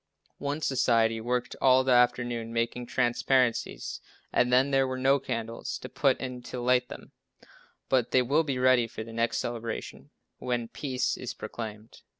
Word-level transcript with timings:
One 0.39 0.61
society 0.61 1.21
worked 1.21 1.53
hard 1.53 1.61
all 1.69 1.83
the 1.83 1.91
afternoon 1.91 2.51
making 2.51 2.87
transparencies 2.87 4.01
and 4.33 4.51
then 4.51 4.71
there 4.71 4.87
were 4.87 4.97
no 4.97 5.19
candles 5.19 5.77
to 5.77 5.89
put 5.89 6.19
in 6.19 6.41
to 6.41 6.59
light 6.59 6.87
them, 6.89 7.11
but 7.87 8.09
they 8.09 8.23
will 8.23 8.41
be 8.41 8.57
ready 8.57 8.87
for 8.87 9.03
the 9.03 9.13
next 9.13 9.37
celebration 9.37 10.09
when 10.39 10.69
peace 10.69 11.17
is 11.17 11.35
proclaimed. 11.35 12.01